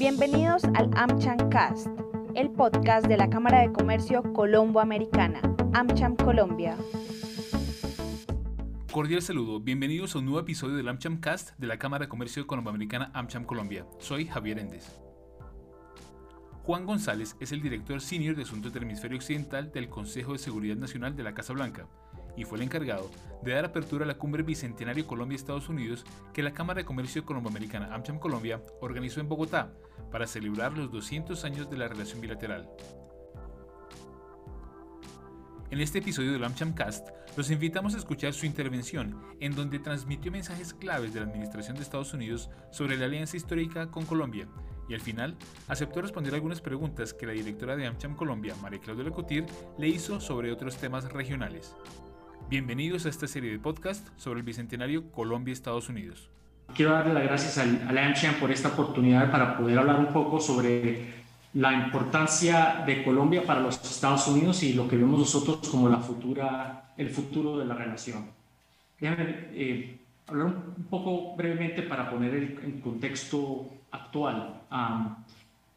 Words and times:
Bienvenidos 0.00 0.64
al 0.64 0.90
AmCham 0.96 1.50
Cast, 1.50 1.86
el 2.34 2.50
podcast 2.52 3.06
de 3.06 3.18
la 3.18 3.28
Cámara 3.28 3.60
de 3.60 3.70
Comercio 3.70 4.22
Colombo-Americana, 4.32 5.42
AmCham 5.74 6.16
Colombia. 6.16 6.78
Cordial 8.90 9.20
saludo, 9.20 9.60
bienvenidos 9.60 10.14
a 10.14 10.20
un 10.20 10.24
nuevo 10.24 10.40
episodio 10.40 10.76
del 10.76 10.88
AmCham 10.88 11.20
Cast 11.20 11.50
de 11.58 11.66
la 11.66 11.78
Cámara 11.78 12.06
de 12.06 12.08
Comercio 12.08 12.46
Colombo-Americana 12.46 13.10
AmCham 13.12 13.44
Colombia. 13.44 13.84
Soy 13.98 14.24
Javier 14.24 14.58
Endes. 14.58 14.90
Juan 16.62 16.86
González 16.86 17.36
es 17.38 17.52
el 17.52 17.60
director 17.60 18.00
senior 18.00 18.36
de 18.36 18.44
Asuntos 18.44 18.72
del 18.72 18.84
Hemisferio 18.84 19.18
Occidental 19.18 19.70
del 19.70 19.90
Consejo 19.90 20.32
de 20.32 20.38
Seguridad 20.38 20.76
Nacional 20.76 21.14
de 21.14 21.24
la 21.24 21.34
Casa 21.34 21.52
Blanca 21.52 21.86
y 22.36 22.44
fue 22.44 22.58
el 22.58 22.64
encargado 22.64 23.10
de 23.42 23.52
dar 23.52 23.64
apertura 23.64 24.04
a 24.04 24.08
la 24.08 24.18
cumbre 24.18 24.42
Bicentenario 24.42 25.06
Colombia-Estados 25.06 25.68
Unidos 25.68 26.04
que 26.32 26.42
la 26.42 26.52
Cámara 26.52 26.78
de 26.78 26.84
Comercio 26.84 27.24
Colomboamericana 27.24 27.94
AmCham 27.94 28.18
Colombia 28.18 28.60
organizó 28.80 29.20
en 29.20 29.28
Bogotá 29.28 29.72
para 30.10 30.26
celebrar 30.26 30.76
los 30.76 30.90
200 30.90 31.44
años 31.44 31.70
de 31.70 31.78
la 31.78 31.88
relación 31.88 32.20
bilateral. 32.20 32.68
En 35.70 35.80
este 35.80 36.00
episodio 36.00 36.32
del 36.32 36.42
AmCham 36.42 36.74
Cast, 36.74 37.10
los 37.36 37.50
invitamos 37.50 37.94
a 37.94 37.98
escuchar 37.98 38.32
su 38.32 38.44
intervención, 38.44 39.22
en 39.38 39.54
donde 39.54 39.78
transmitió 39.78 40.32
mensajes 40.32 40.74
claves 40.74 41.14
de 41.14 41.20
la 41.20 41.26
Administración 41.26 41.76
de 41.76 41.82
Estados 41.82 42.12
Unidos 42.12 42.50
sobre 42.72 42.96
la 42.96 43.04
alianza 43.04 43.36
histórica 43.36 43.88
con 43.88 44.04
Colombia, 44.04 44.48
y 44.88 44.94
al 44.94 45.00
final 45.00 45.36
aceptó 45.68 46.02
responder 46.02 46.34
algunas 46.34 46.60
preguntas 46.60 47.14
que 47.14 47.24
la 47.24 47.32
directora 47.32 47.76
de 47.76 47.86
AmCham 47.86 48.16
Colombia, 48.16 48.56
María 48.60 48.80
Claudia 48.80 49.04
Lecotir, 49.04 49.46
le 49.78 49.86
hizo 49.86 50.20
sobre 50.20 50.50
otros 50.50 50.76
temas 50.76 51.12
regionales. 51.12 51.76
Bienvenidos 52.50 53.06
a 53.06 53.10
esta 53.10 53.28
serie 53.28 53.52
de 53.52 53.60
podcast 53.60 54.08
sobre 54.16 54.40
el 54.40 54.44
Bicentenario 54.44 55.12
Colombia-Estados 55.12 55.88
Unidos. 55.88 56.28
Quiero 56.74 56.90
darle 56.90 57.14
las 57.14 57.22
gracias 57.22 57.58
a 57.58 57.92
la 57.92 58.04
AmCham 58.04 58.40
por 58.40 58.50
esta 58.50 58.70
oportunidad 58.70 59.30
para 59.30 59.56
poder 59.56 59.78
hablar 59.78 60.00
un 60.00 60.12
poco 60.12 60.40
sobre 60.40 61.12
la 61.54 61.72
importancia 61.72 62.82
de 62.84 63.04
Colombia 63.04 63.44
para 63.44 63.60
los 63.60 63.80
Estados 63.88 64.26
Unidos 64.26 64.64
y 64.64 64.72
lo 64.72 64.88
que 64.88 64.96
vemos 64.96 65.20
nosotros 65.20 65.68
como 65.68 65.88
la 65.88 65.98
futura, 65.98 66.92
el 66.96 67.10
futuro 67.10 67.56
de 67.56 67.66
la 67.66 67.76
relación. 67.76 68.26
Déjame 68.98 69.26
eh, 69.52 70.00
hablar 70.26 70.46
un 70.46 70.86
poco 70.90 71.36
brevemente 71.36 71.82
para 71.82 72.10
poner 72.10 72.34
el, 72.34 72.80
contexto 72.80 73.70
actual. 73.92 74.60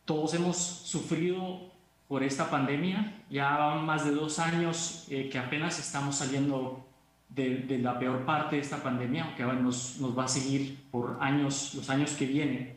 todos 0.05 0.33
hemos 0.33 0.57
sufrido 0.57 1.71
por 2.13 2.21
esta 2.21 2.47
pandemia. 2.47 3.23
Ya 3.27 3.57
van 3.57 3.87
más 3.87 4.05
de 4.05 4.11
dos 4.11 4.37
años 4.37 5.07
eh, 5.09 5.29
que 5.31 5.39
apenas 5.39 5.79
estamos 5.79 6.15
saliendo 6.15 6.85
de, 7.27 7.79
la 7.81 7.97
peor 7.97 8.23
parte 8.23 8.55
de 8.55 8.61
esta 8.61 8.83
pandemia, 8.83 9.23
aunque 9.23 9.43
nos, 9.43 9.99
nos 9.99 10.15
va 10.15 10.25
a 10.25 10.27
seguir 10.27 10.77
por 10.91 11.17
años, 11.19 11.73
los 11.73 11.89
años 11.89 12.11
que 12.11 12.27
vienen. 12.27 12.75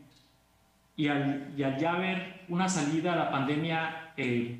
Y 0.97 1.09
al, 1.09 1.55
ya 1.55 1.97
ver 1.97 2.47
una 2.48 2.67
salida 2.67 3.12
a 3.12 3.17
la 3.17 3.31
pandemia, 3.31 4.15
eh, 4.17 4.59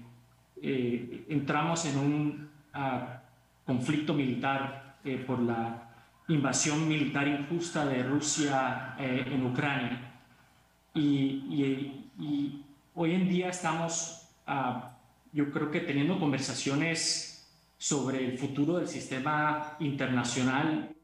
eh, 0.61 1.25
entramos 1.31 1.87
en 1.87 1.99
un 1.99 2.51
ah, 2.75 3.23
conflicto 3.65 4.13
militar 4.13 4.99
por 5.27 5.41
la 5.41 5.89
invasión 6.29 6.87
militar 6.87 7.27
injusta 7.27 7.87
de 7.87 8.03
Rusia 8.03 8.95
en 8.99 9.47
Ucrania. 9.47 10.13
Y, 10.93 11.01
y, 11.01 12.11
y, 12.19 12.63
hoy 12.95 13.15
en 13.15 13.27
día 13.27 13.49
estamos 13.49 14.26
yo 15.33 15.51
creo 15.51 15.71
que 15.71 15.81
teniendo 15.81 16.19
conversaciones 16.19 17.49
sobre 17.79 18.25
el 18.25 18.39
futuro 18.39 18.79
del 18.79 18.89
sistema 18.89 19.77
internacional 19.81 20.97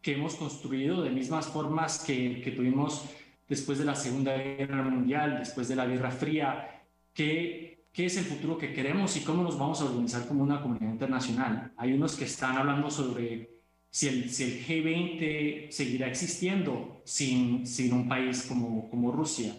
que 0.00 0.14
hemos 0.14 0.36
construido 0.36 1.02
de 1.02 1.10
mismas 1.10 1.46
formas 1.46 2.02
que, 2.04 2.40
que 2.40 2.50
tuvimos 2.52 3.04
después 3.48 3.78
de 3.78 3.84
la 3.84 3.94
Segunda 3.94 4.36
Guerra 4.36 4.82
Mundial, 4.82 5.38
después 5.38 5.68
de 5.68 5.76
la 5.76 5.86
Guerra 5.86 6.10
Fría, 6.10 6.82
¿qué, 7.12 7.74
qué 7.94 8.06
es 8.06 8.16
el 8.16 8.24
futuro 8.24 8.58
que 8.58 8.72
queremos 8.72 9.16
y 9.16 9.20
cómo 9.20 9.44
nos 9.44 9.56
vamos 9.56 9.80
a 9.80 9.84
organizar 9.84 10.26
como 10.26 10.42
una 10.42 10.60
comunidad 10.60 10.90
internacional. 10.90 11.72
Hay 11.76 11.92
unos 11.92 12.16
que 12.16 12.24
están 12.24 12.56
hablando 12.56 12.90
sobre 12.90 13.60
si 13.88 14.08
el, 14.08 14.30
si 14.30 14.42
el 14.42 14.66
G20 14.66 15.70
seguirá 15.70 16.08
existiendo 16.08 17.00
sin, 17.04 17.64
sin 17.64 17.92
un 17.92 18.08
país 18.08 18.46
como, 18.48 18.90
como 18.90 19.12
Rusia. 19.12 19.54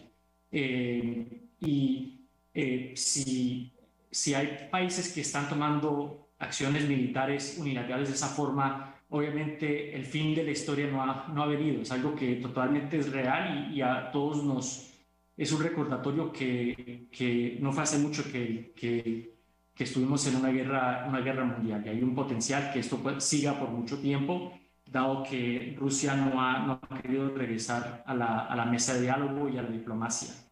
Eh, 0.52 1.48
y 1.62 2.15
eh, 2.56 2.94
si, 2.96 3.74
si 4.10 4.34
hay 4.34 4.70
países 4.72 5.12
que 5.12 5.22
están 5.22 5.50
tomando 5.50 6.30
acciones 6.40 6.88
militares 6.88 7.58
unilaterales 7.60 8.08
de 8.10 8.16
esa 8.16 8.30
forma, 8.30 8.96
obviamente 9.10 9.94
el 9.94 10.06
fin 10.06 10.34
de 10.34 10.44
la 10.44 10.52
historia 10.52 10.88
no 10.88 11.04
ha, 11.04 11.28
no 11.28 11.44
ha 11.44 11.48
venido, 11.48 11.82
es 11.82 11.92
algo 11.92 12.16
que 12.16 12.36
totalmente 12.36 12.98
es 12.98 13.12
real 13.12 13.74
y, 13.74 13.82
a 13.82 14.10
todos 14.12 14.44
nos 14.44 14.92
es 15.38 15.52
un 15.52 15.62
recordatorio 15.62 16.32
que, 16.32 17.10
que 17.12 17.58
no 17.60 17.74
fue 17.74 17.84
hace 17.84 17.98
mucho 17.98 18.24
que, 18.32 18.72
que, 18.74 19.36
que, 19.74 19.84
estuvimos 19.84 20.26
en 20.28 20.38
una 20.38 20.50
guerra, 20.50 21.06
una 21.10 21.20
guerra 21.20 21.44
mundial 21.44 21.84
y 21.86 21.90
hay 21.90 22.02
un 22.02 22.16
potencial 22.16 22.72
que 22.72 22.80
esto 22.80 22.98
siga 23.20 23.60
por 23.60 23.70
mucho 23.70 24.00
tiempo, 24.00 24.54
dado 24.86 25.24
que 25.24 25.76
Rusia 25.78 26.16
no 26.16 26.42
ha, 26.42 26.60
no 26.60 26.80
ha 26.90 27.02
querido 27.02 27.36
regresar 27.36 28.04
a 28.06 28.14
la, 28.14 28.46
a 28.46 28.56
la 28.56 28.66
mesa 28.66 28.94
de 28.94 29.02
diálogo 29.02 29.50
y 29.50 29.58
a 29.58 29.62
la 29.64 29.70
diplomacia. 29.70 30.45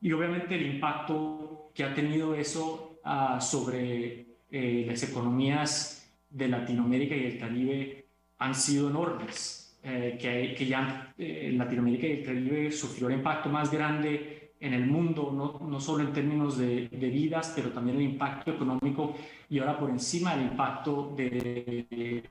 Y 0.00 0.12
obviamente 0.12 0.54
el 0.54 0.74
impacto 0.74 1.70
que 1.74 1.84
ha 1.84 1.94
tenido 1.94 2.34
eso 2.34 3.00
ah, 3.04 3.40
sobre 3.40 4.26
eh, 4.50 4.84
las 4.88 5.02
economías 5.02 6.08
de 6.30 6.48
Latinoamérica 6.48 7.16
y 7.16 7.26
el 7.26 7.38
Caribe 7.38 8.08
han 8.38 8.54
sido 8.54 8.90
enormes, 8.90 9.78
eh, 9.82 10.18
que, 10.20 10.54
que, 10.54 10.66
ya 10.66 11.14
eh, 11.16 11.52
Latinoamérica 11.56 12.06
y 12.06 12.12
el 12.12 12.24
Caribe 12.24 12.72
sufrió 12.72 13.08
el 13.08 13.14
impacto 13.14 13.48
más 13.48 13.70
grande 13.70 14.54
en 14.58 14.72
el 14.72 14.86
mundo, 14.86 15.32
no, 15.32 15.66
no 15.66 15.80
solo 15.80 16.04
en 16.04 16.12
términos 16.12 16.58
de, 16.58 16.88
de, 16.88 17.10
vidas, 17.10 17.52
pero 17.54 17.70
también 17.70 17.98
el 17.98 18.04
impacto 18.04 18.52
económico 18.52 19.14
y 19.50 19.58
ahora 19.58 19.78
por 19.78 19.90
encima 19.90 20.34
del 20.34 20.46
impacto 20.46 21.14
de, 21.16 22.22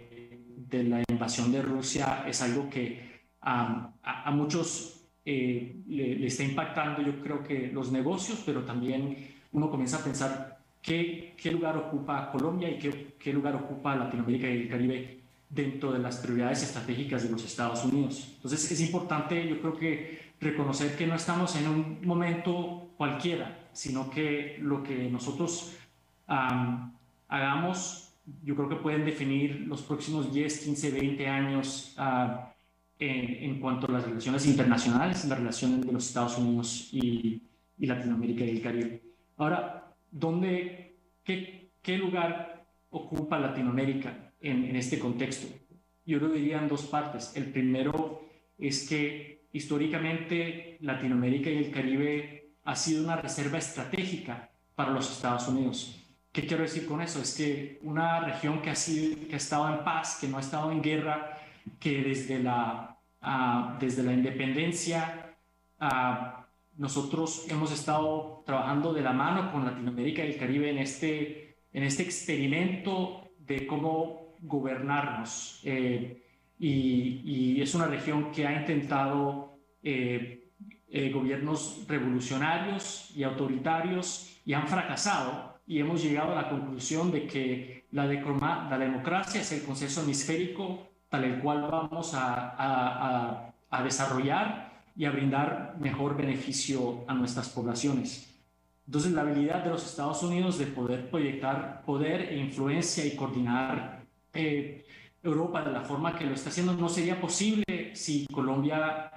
de, 0.58 0.84
la 0.84 1.04
invasión 1.08 1.52
de 1.52 1.62
Rusia 1.62 2.26
es 2.28 2.42
algo 2.42 2.70
que 2.70 3.26
a, 3.42 3.94
a 4.04 4.32
muchos 4.32 4.95
eh, 5.26 5.78
le, 5.88 6.28
está 6.28 6.44
impactando 6.44 7.02
yo 7.02 7.20
creo 7.20 7.44
que 7.44 7.72
los 7.74 7.92
negocios, 7.92 8.44
pero 8.46 8.64
también 8.64 9.18
uno 9.52 9.72
comienza 9.72 9.98
a 9.98 10.04
pensar 10.04 10.60
qué, 10.82 11.34
qué 11.36 11.52
lugar 11.52 11.76
ocupa 11.78 12.32
Colombia 12.32 12.70
y 12.70 12.78
qué, 12.78 13.16
qué, 13.18 13.34
lugar 13.34 13.56
ocupa 13.56 13.96
Latinoamérica 13.96 14.48
y 14.48 14.62
el 14.62 14.70
Caribe 14.70 15.20
dentro 15.50 15.92
de 15.92 16.00
las 16.00 16.18
prioridades 16.18 16.62
estratégicas 16.62 17.24
de 17.24 17.30
los 17.30 17.44
Estados 17.44 17.84
Unidos. 17.84 18.34
Entonces 18.36 18.72
es 18.72 18.80
importante 18.82 19.48
yo 19.48 19.60
creo 19.60 19.76
que 19.76 20.26
reconocer 20.40 20.96
que 20.96 21.08
no 21.08 21.16
estamos 21.16 21.56
en 21.56 21.68
un 21.68 22.06
momento 22.06 22.92
cualquiera, 22.98 23.68
sino 23.74 24.10
que 24.10 24.58
lo 24.62 24.84
que 24.84 25.10
nosotros 25.10 25.76
hagamos, 26.28 28.14
yo 28.44 28.56
creo 28.56 28.70
que 28.70 28.76
pueden 28.76 29.06
definir 29.06 29.62
los 29.68 29.82
próximos 29.82 30.32
10, 30.32 30.60
15, 30.60 30.92
20 30.92 31.28
años. 31.28 31.96
Uh, 31.98 32.55
en, 33.00 33.60
cuanto 33.60 33.88
a 33.88 33.92
las 33.92 34.06
relaciones 34.06 34.46
internacionales, 34.46 35.26
la 35.26 35.36
relación 35.36 35.82
de 35.82 35.92
los 35.92 36.08
Estados 36.08 36.38
Unidos 36.38 36.90
y, 36.92 37.42
Latinoamérica 37.78 38.46
y 38.46 38.50
el 38.52 38.62
Caribe. 38.62 39.02
Ahora, 39.38 39.94
¿dónde, 40.10 40.96
qué, 41.24 41.72
qué 41.82 41.98
lugar 41.98 42.66
ocupa 42.90 43.38
Latinoamérica 43.38 44.32
en, 44.40 44.66
en, 44.66 44.76
este 44.78 44.98
contexto? 44.98 45.48
Yo 46.06 46.20
lo 46.20 46.30
diría 46.30 46.60
en 46.60 46.70
dos 46.70 46.86
partes. 46.86 47.36
El 47.36 47.52
primero 47.52 48.24
es 48.58 48.88
que 48.88 49.48
históricamente 49.52 50.78
Latinoamérica 50.82 51.50
y 51.50 51.58
el 51.58 51.72
Caribe 51.72 52.54
ha 52.64 52.76
sido 52.76 53.04
una 53.04 53.18
reserva 53.18 53.58
estratégica 53.58 54.50
para 54.74 54.92
los 54.92 55.12
Estados 55.12 55.48
Unidos. 55.48 56.02
¿Qué 56.32 56.46
quiero 56.46 56.64
decir 56.64 56.86
con 56.86 57.02
eso? 57.02 57.22
Es 57.22 57.34
que 57.34 57.80
una 57.84 58.20
región 58.20 58.62
que 58.62 58.70
ha, 58.70 58.76
sido, 58.76 59.28
que 59.28 59.36
ha 59.36 59.38
estado 59.38 59.70
en 59.70 59.86
paz, 59.86 60.18
que 60.20 60.28
no 60.28 60.38
ha 60.38 60.42
estado 60.42 60.70
en 60.70 60.82
guerra, 60.82 61.35
que 61.80 62.02
desde 62.02 62.40
la, 62.40 62.98
uh, 63.22 63.80
desde 63.80 64.04
la 64.04 64.14
independencia 64.14 65.36
uh, 65.82 66.46
nosotros 66.78 67.46
hemos 67.50 67.72
estado 67.72 68.44
trabajando 68.46 68.94
de 68.94 69.02
la 69.02 69.14
mano 69.14 69.52
con 69.52 69.66
Latinoamérica 69.66 70.24
y 70.26 70.34
el 70.34 70.38
Caribe 70.38 70.70
en 70.70 70.78
este, 70.80 71.58
en 71.72 71.84
este 71.84 72.04
experimento 72.04 73.30
de 73.40 73.66
cómo 73.66 74.36
gobernarnos. 74.42 75.62
Eh, 75.64 76.22
y, 76.60 77.22
y, 77.24 77.62
es 77.62 77.76
una 77.76 77.88
región 77.88 78.32
que 78.32 78.46
ha 78.48 78.60
intentado 78.60 79.58
eh, 79.84 80.52
eh, 80.88 81.12
gobiernos 81.12 81.86
revolucionarios 81.88 83.12
y 83.16 83.24
autoritarios 83.24 84.40
y 84.46 84.54
han 84.54 84.68
fracasado 84.68 85.60
y 85.68 85.80
hemos 85.80 86.02
llegado 86.04 86.32
a 86.32 86.44
la 86.44 86.50
conclusión 86.50 87.12
de 87.12 87.26
que 87.28 87.86
la, 87.92 88.06
la 88.06 88.78
democracia 88.78 89.42
es 89.42 89.52
el 89.52 89.64
consenso 89.64 90.04
hemisférico 90.04 90.88
el 91.24 91.40
cual 91.40 91.62
vamos 91.70 92.14
a, 92.14 93.52
a, 93.70 93.84
desarrollar 93.84 94.72
y 94.96 95.06
a 95.06 95.12
brindar 95.12 95.76
mejor 95.80 96.16
beneficio 96.16 97.04
a 97.08 97.14
nuestras 97.14 97.50
poblaciones. 97.50 98.34
Entonces, 98.88 99.12
la 99.12 99.22
habilidad 99.22 99.64
de 99.64 99.70
los 99.72 99.86
Estados 99.86 100.24
Unidos 100.24 100.58
de 100.58 100.68
poder 100.68 101.10
proyectar 101.10 101.84
poder 101.86 102.22
e 102.22 102.38
influencia 102.38 103.06
y 103.06 103.16
coordinar 103.16 104.04
eh, 104.34 104.86
Europa 105.22 105.64
de 105.64 105.72
la 105.72 105.82
forma 105.82 106.16
que 106.16 106.26
lo 106.26 106.34
está 106.34 106.50
haciendo 106.50 106.74
no 106.74 106.88
sería 106.88 107.20
posible 107.20 107.96
si 107.96 108.28
Colombia 108.28 109.12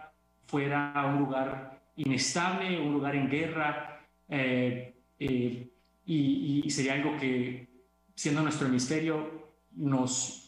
fuera 0.47 1.05
un 1.07 1.19
lugar 1.21 1.79
inestable, 1.97 2.81
un 2.81 2.93
lugar 2.95 3.15
en 3.15 3.29
guerra, 3.29 4.01
eh, 4.29 4.95
eh, 5.19 5.69
y, 6.07 6.71
sería 6.71 6.95
algo 6.95 7.17
que, 7.19 7.69
siendo 8.15 8.43
nuestro 8.43 8.67
hemisferio, 8.67 9.51
nos, 9.73 10.48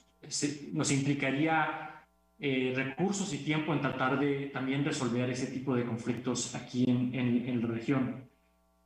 nos 0.72 0.92
implicaría 0.92 2.04
recursos 2.38 3.32
y 3.34 3.38
tiempo 3.38 3.72
en 3.74 3.80
tratar 3.80 4.18
de 4.18 4.46
también 4.46 4.84
resolver 4.84 5.28
ese 5.28 5.48
tipo 5.48 5.74
de 5.74 5.84
conflictos 5.84 6.54
aquí 6.54 6.84
en, 6.84 7.14
en, 7.14 7.60
la 7.60 7.68
región. 7.68 8.24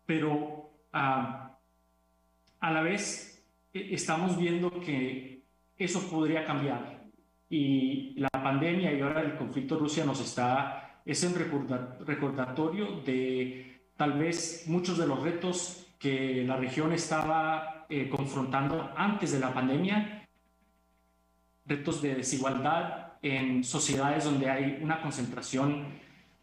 Pero 0.07 0.71
ah, 0.93 1.57
a 2.61 2.71
la 2.73 2.83
vez 2.83 3.43
estamos 3.73 4.37
viendo 4.37 4.81
que 4.81 5.43
eso 5.79 6.09
podría 6.11 6.45
cambiar 6.45 7.05
y 7.49 8.15
la 8.17 8.29
pandemia 8.31 8.93
y 8.93 9.01
ahora 9.01 9.23
el 9.23 9.37
conflicto 9.37 9.79
Rusia 9.79 10.05
nos 10.05 10.21
está, 10.21 11.01
es 11.05 11.23
un 11.23 11.35
recordatorio 11.35 13.01
de 13.03 13.81
tal 13.97 14.15
vez 14.15 14.65
muchos 14.67 14.99
de 14.99 15.07
los 15.07 15.23
retos 15.23 15.87
que 15.99 16.45
la 16.45 16.57
región 16.57 16.93
estaba 16.93 17.87
eh, 17.89 18.09
confrontando 18.09 18.91
antes 18.97 19.33
de 19.33 19.39
la 19.39 19.53
pandemia, 19.53 20.24
retos 21.67 22.03
de 22.03 22.15
desigualdad 22.15 23.15
en 23.23 23.65
sociedades 23.65 24.25
donde 24.25 24.51
hay 24.51 24.79
una 24.83 25.01
concentración 25.01 25.87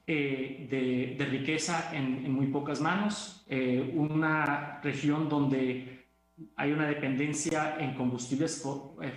eh, 0.07 1.15
de, 1.17 1.25
riqueza 1.25 1.95
en, 1.95 2.31
muy 2.31 2.47
pocas 2.47 2.81
manos, 2.81 3.45
eh, 3.47 3.93
una 3.95 4.81
región 4.83 5.29
donde 5.29 6.05
hay 6.55 6.71
una 6.71 6.87
dependencia 6.87 7.77
en 7.79 7.93
combustibles 7.93 8.65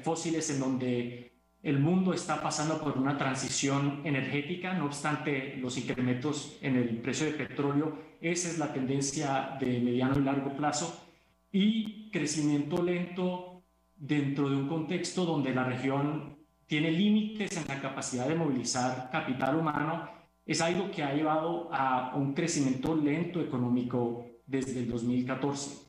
fósiles 0.02 0.50
en 0.50 0.60
donde 0.60 1.32
el 1.64 1.78
mundo 1.78 2.12
está 2.12 2.42
pasando 2.42 2.78
por 2.78 2.98
una 2.98 3.16
transición 3.16 4.02
energética, 4.04 4.74
no 4.74 4.84
obstante 4.84 5.56
los 5.56 5.78
incrementos 5.78 6.58
en 6.60 6.76
el 6.76 6.98
precio 6.98 7.24
de 7.24 7.32
petróleo, 7.32 7.98
esa 8.20 8.50
es 8.50 8.58
la 8.58 8.70
tendencia 8.74 9.56
de 9.58 9.80
mediano 9.80 10.18
y 10.18 10.22
largo 10.22 10.54
plazo, 10.54 11.02
y 11.50 12.10
crecimiento 12.10 12.82
lento 12.82 13.53
dentro 13.96 14.48
de 14.48 14.56
un 14.56 14.68
contexto 14.68 15.24
donde 15.24 15.54
la 15.54 15.64
región 15.64 16.38
tiene 16.66 16.90
límites 16.90 17.56
en 17.56 17.68
la 17.68 17.80
capacidad 17.80 18.28
de 18.28 18.34
movilizar 18.34 19.10
capital 19.10 19.56
humano, 19.56 20.08
es 20.46 20.60
algo 20.60 20.90
que 20.90 21.02
ha 21.02 21.14
llevado 21.14 21.68
a 21.72 22.14
un 22.16 22.34
crecimiento 22.34 22.94
lento 22.94 23.40
económico 23.40 24.26
desde 24.46 24.80
el 24.80 24.90
2014 24.90 25.84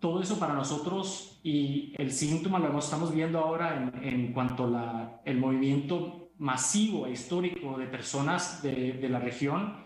todo 0.00 0.22
eso 0.22 0.38
para 0.38 0.54
nosotros 0.54 1.38
y 1.44 1.92
el 1.98 2.10
síntoma 2.10 2.58
lo 2.58 2.76
estamos 2.78 3.14
viendo 3.14 3.38
ahora 3.38 3.92
en, 4.02 4.32
cuanto 4.32 4.64
al 4.64 5.36
movimiento 5.36 6.30
masivo 6.38 7.06
e 7.06 7.12
histórico 7.12 7.78
de 7.78 7.86
personas 7.86 8.62
de, 8.62 9.06
la 9.08 9.18
región 9.18 9.76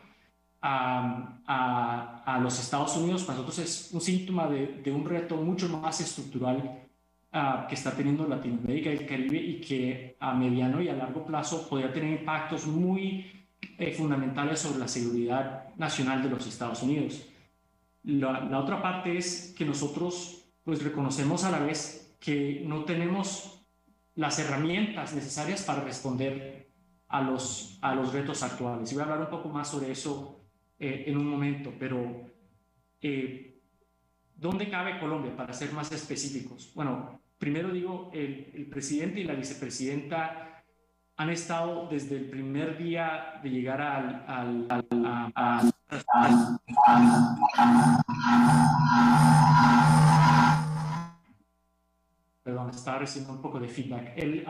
a, 0.62 2.38
los 2.40 2.60
Estados 2.60 2.96
Unidos, 2.96 3.24
para 3.24 3.38
nosotros 3.38 3.58
es 3.58 3.90
un 3.92 4.00
síntoma 4.00 4.46
de, 4.46 4.92
un 4.92 5.04
reto 5.04 5.36
mucho 5.36 5.68
más 5.68 6.00
estructural 6.00 6.83
ah, 7.34 7.66
que 7.68 7.74
está 7.74 7.90
teniendo 7.90 8.26
Latinoamérica 8.26 8.90
y 8.90 8.96
el 8.96 9.06
Caribe 9.06 9.36
y 9.36 9.60
que 9.60 10.16
a 10.18 10.32
mediano 10.34 10.80
y 10.80 10.88
a 10.88 10.94
largo 10.94 11.26
plazo 11.26 11.68
podría 11.68 11.92
tener 11.92 12.20
impactos 12.20 12.66
muy 12.66 13.30
eh, 13.78 13.92
fundamentales 13.92 14.60
sobre 14.60 14.78
la 14.78 14.88
seguridad 14.88 15.74
nacional 15.76 16.22
de 16.22 16.30
los 16.30 16.46
Estados 16.46 16.82
Unidos. 16.82 17.26
La, 18.04 18.58
otra 18.58 18.80
parte 18.80 19.16
es 19.16 19.54
que 19.56 19.64
nosotros 19.64 20.44
pues 20.62 20.82
reconocemos 20.82 21.44
a 21.44 21.50
la 21.50 21.58
vez 21.58 22.16
que 22.20 22.62
no 22.66 22.84
tenemos 22.84 23.60
las 24.14 24.38
herramientas 24.38 25.14
necesarias 25.14 25.62
para 25.62 25.82
responder 25.82 26.68
a 27.08 27.20
los, 27.22 27.78
a 27.82 27.94
los 27.94 28.12
retos 28.12 28.42
actuales. 28.42 28.90
Y 28.92 28.94
voy 28.94 29.02
a 29.02 29.04
hablar 29.04 29.20
un 29.20 29.30
poco 29.30 29.48
más 29.48 29.68
sobre 29.68 29.90
eso 29.90 30.40
eh, 30.78 31.04
en 31.06 31.16
un 31.16 31.26
momento, 31.26 31.72
pero 31.78 32.30
eh, 33.00 33.60
¿dónde 34.36 34.68
cabe 34.68 34.98
Colombia, 34.98 35.34
para 35.36 35.52
ser 35.52 35.72
más 35.72 35.90
específicos? 35.92 36.72
Bueno, 36.74 37.20
primero 37.44 37.68
digo, 37.68 38.10
el, 38.14 38.66
presidente 38.70 39.20
y 39.20 39.24
la 39.24 39.34
vicepresidenta 39.34 40.64
han 41.14 41.28
estado 41.28 41.86
desde 41.90 42.16
el 42.16 42.30
primer 42.30 42.78
día 42.78 43.38
de 43.42 43.50
llegar 43.50 43.82
al, 43.82 44.66
al, 44.70 45.70
Perdón, 52.42 52.70
estaba 52.70 53.00
recibiendo 53.00 53.34
un 53.34 53.42
poco 53.42 53.60
de 53.60 53.68
feedback. 53.68 54.14
Eh, 54.16 54.46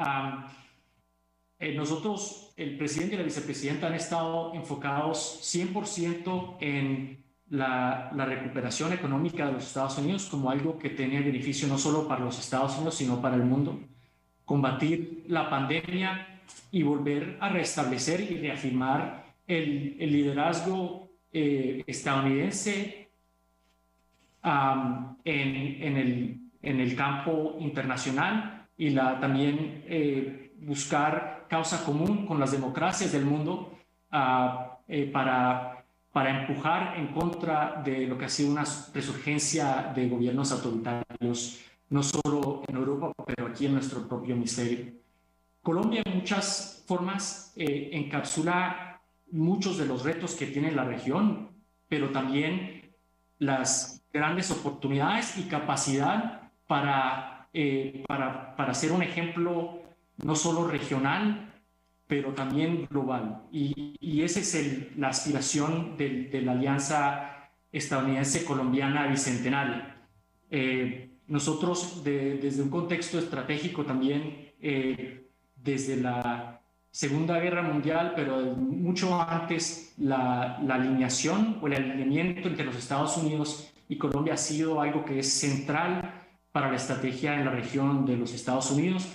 nosotros, 1.74 2.52
el 2.56 2.78
presidente 2.78 3.16
y 3.16 3.18
la 3.18 3.24
vicepresidenta 3.24 3.88
han 3.88 3.94
estado 3.94 4.54
enfocados 4.54 5.40
100% 5.42 6.58
en 6.60 7.23
la, 7.50 8.10
recuperación 8.26 8.92
económica 8.92 9.46
de 9.46 9.52
los 9.52 9.64
Estados 9.64 9.98
Unidos 9.98 10.26
como 10.30 10.50
algo 10.50 10.78
que 10.78 10.90
tenía 10.90 11.20
beneficio 11.20 11.68
no 11.68 11.78
solo 11.78 12.08
para 12.08 12.24
los 12.24 12.38
Estados 12.38 12.76
Unidos, 12.76 12.96
sino 12.96 13.20
para 13.20 13.36
el 13.36 13.42
mundo. 13.44 13.80
Combatir 14.44 15.24
la 15.28 15.48
pandemia 15.48 16.40
y 16.70 16.82
volver 16.82 17.38
a 17.40 17.48
restablecer 17.48 18.20
y 18.20 18.38
reafirmar 18.38 19.24
el, 19.46 19.96
liderazgo 19.98 21.10
eh, 21.32 21.82
estadounidense 21.86 23.08
en, 24.42 25.16
el, 25.96 26.40
en, 26.62 26.80
el, 26.80 26.96
campo 26.96 27.56
internacional 27.60 28.66
y 28.76 28.90
la, 28.90 29.18
también 29.20 29.84
eh, 29.86 30.52
buscar 30.60 31.46
causa 31.48 31.84
común 31.84 32.26
con 32.26 32.40
las 32.40 32.52
democracias 32.52 33.12
del 33.12 33.24
mundo 33.24 33.78
ah, 34.10 34.78
eh, 34.88 35.06
para, 35.10 35.73
para 36.14 36.42
empujar 36.42 36.96
en 36.96 37.08
contra 37.08 37.82
de 37.84 38.06
lo 38.06 38.16
que 38.16 38.26
ha 38.26 38.28
sido 38.28 38.52
una 38.52 38.62
resurgencia 38.94 39.92
de 39.96 40.08
gobiernos 40.08 40.52
autoritarios, 40.52 41.60
no 41.90 42.04
solo 42.04 42.62
en 42.68 42.76
Europa, 42.76 43.12
pero 43.26 43.48
aquí 43.48 43.66
en 43.66 43.72
nuestro 43.72 44.06
propio 44.06 44.36
hemisferio. 44.36 44.92
Colombia 45.60 46.02
en 46.04 46.18
muchas 46.18 46.84
formas 46.86 47.52
encapsula 47.56 49.00
muchos 49.32 49.76
de 49.76 49.86
los 49.86 50.04
retos 50.04 50.36
que 50.36 50.46
tiene 50.46 50.70
la 50.70 50.84
región, 50.84 51.48
pero 51.88 52.10
también 52.10 52.94
las 53.40 54.00
grandes 54.12 54.52
oportunidades 54.52 55.36
y 55.36 55.48
capacidad 55.48 56.42
para, 56.68 57.48
eh, 57.52 58.04
para, 58.06 58.54
para 58.54 58.72
ser 58.72 58.92
un 58.92 59.02
ejemplo 59.02 59.82
no 60.18 60.36
solo 60.36 60.68
regional, 60.68 61.53
pero 62.06 62.32
también 62.32 62.86
global. 62.90 63.42
Y, 63.50 63.96
y 64.00 64.22
esa 64.22 64.40
es 64.40 64.54
el, 64.54 64.92
la 64.96 65.08
aspiración 65.08 65.96
de, 65.96 66.24
de, 66.24 66.42
la 66.42 66.52
Alianza 66.52 67.50
Estadounidense-Colombiana 67.72 69.06
Bicentenaria. 69.06 69.96
Eh, 70.50 71.10
nosotros, 71.26 72.04
desde 72.04 72.62
un 72.62 72.68
contexto 72.68 73.18
estratégico 73.18 73.84
también, 73.84 74.52
eh, 74.60 75.26
desde 75.56 75.96
la 75.96 76.60
Segunda 76.90 77.40
Guerra 77.40 77.62
Mundial, 77.62 78.12
pero 78.14 78.54
mucho 78.54 79.20
antes 79.20 79.94
la, 79.98 80.58
alineación 80.58 81.58
o 81.60 81.66
el 81.66 81.74
alineamiento 81.74 82.48
entre 82.48 82.64
los 82.64 82.76
Estados 82.76 83.16
Unidos 83.16 83.72
y 83.88 83.96
Colombia 83.96 84.34
ha 84.34 84.36
sido 84.36 84.80
algo 84.80 85.04
que 85.04 85.18
es 85.18 85.32
central 85.32 86.24
para 86.52 86.70
la 86.70 86.76
estrategia 86.76 87.34
en 87.34 87.46
la 87.46 87.50
región 87.50 88.06
de 88.06 88.16
los 88.16 88.32
Estados 88.32 88.70
Unidos 88.70 89.08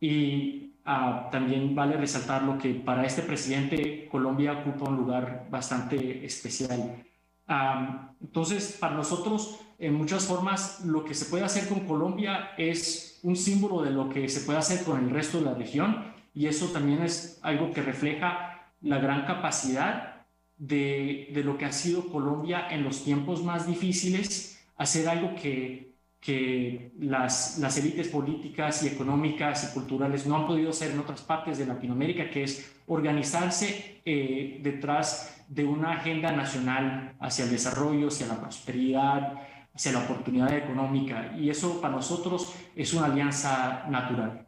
y 0.00 0.73
ah, 0.84 1.28
también 1.30 1.74
vale 1.74 1.96
resaltar 1.96 2.42
lo 2.42 2.58
que 2.58 2.74
para 2.74 3.04
este 3.04 3.22
presidente 3.22 4.08
Colombia 4.10 4.52
ocupa 4.52 4.88
un 4.88 4.96
lugar 4.96 5.46
bastante 5.50 6.24
especial. 6.24 7.02
Ah, 7.46 8.12
entonces, 8.20 8.76
para 8.80 8.94
nosotros, 8.94 9.60
en 9.78 9.94
muchas 9.94 10.26
formas, 10.26 10.84
lo 10.84 11.04
que 11.04 11.14
se 11.14 11.26
puede 11.26 11.44
hacer 11.44 11.68
con 11.68 11.80
Colombia 11.80 12.50
es 12.56 13.20
un 13.22 13.36
símbolo 13.36 13.82
de 13.82 13.90
lo 13.90 14.08
que 14.08 14.28
se 14.28 14.40
puede 14.40 14.58
hacer 14.58 14.84
con 14.84 15.04
el 15.04 15.10
resto 15.10 15.38
de 15.38 15.44
la 15.44 15.54
región 15.54 16.12
y 16.34 16.46
eso 16.46 16.66
también 16.68 17.02
es 17.02 17.38
algo 17.42 17.72
que 17.72 17.82
refleja 17.82 18.70
la 18.80 18.98
gran 18.98 19.24
capacidad 19.24 20.26
de, 20.56 21.30
de 21.32 21.44
lo 21.44 21.58
que 21.58 21.64
ha 21.64 21.72
sido 21.72 22.08
Colombia 22.08 22.68
en 22.70 22.84
los 22.84 23.04
tiempos 23.04 23.42
más 23.42 23.66
difíciles, 23.66 24.64
hacer 24.76 25.08
algo 25.08 25.34
que, 25.34 25.93
que 26.24 26.92
las, 27.00 27.58
las 27.58 27.76
élites 27.76 28.08
políticas 28.08 28.82
y 28.82 28.88
económicas 28.88 29.68
y 29.68 29.74
culturales 29.74 30.26
no 30.26 30.36
han 30.36 30.46
podido 30.46 30.70
hacer 30.70 30.92
en 30.92 31.00
otras 31.00 31.20
partes 31.20 31.58
de 31.58 31.66
Latinoamérica, 31.66 32.30
que 32.30 32.44
es 32.44 32.74
organizarse 32.86 34.00
eh, 34.06 34.58
detrás 34.62 35.44
de 35.48 35.66
una 35.66 35.92
agenda 35.92 36.32
nacional 36.32 37.14
hacia 37.20 37.44
el 37.44 37.50
desarrollo, 37.50 38.08
hacia 38.08 38.26
la 38.26 38.40
prosperidad, 38.40 39.34
hacia 39.74 39.92
la 39.92 39.98
oportunidad 39.98 40.56
económica. 40.56 41.34
Y 41.38 41.50
eso 41.50 41.78
para 41.78 41.96
nosotros 41.96 42.54
es 42.74 42.94
una 42.94 43.04
alianza 43.04 43.84
natural. 43.90 44.46